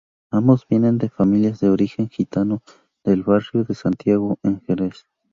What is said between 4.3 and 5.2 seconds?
en Jerez.